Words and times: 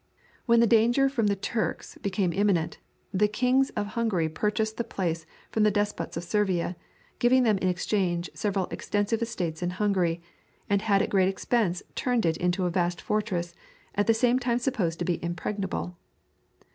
When 0.47 0.61
the 0.61 0.65
danger 0.65 1.09
from 1.09 1.27
the 1.27 1.35
Turks 1.35 1.95
became 2.01 2.33
imminent, 2.33 2.79
the 3.13 3.27
kings 3.27 3.69
of 3.75 3.85
Hungary 3.89 4.29
purchased 4.29 4.77
the 4.77 4.83
place 4.83 5.27
from 5.51 5.61
the 5.61 5.69
despots 5.69 6.17
of 6.17 6.23
Servia, 6.23 6.75
giving 7.19 7.43
them 7.43 7.59
in 7.59 7.67
exchange 7.67 8.27
several 8.33 8.65
extensive 8.71 9.21
estates 9.21 9.61
in 9.61 9.69
Hungary, 9.69 10.19
and 10.67 10.81
had 10.81 11.03
at 11.03 11.11
great 11.11 11.29
expense 11.29 11.83
turned 11.93 12.25
it 12.25 12.37
into 12.37 12.65
a 12.65 12.71
vast 12.71 12.99
fortress, 12.99 13.53
at 13.93 14.07
that 14.07 14.39
time 14.41 14.57
supposed 14.57 14.97
to 14.97 15.05
be 15.05 15.23
impregnable. 15.23 15.95